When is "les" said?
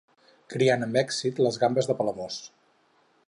1.47-1.61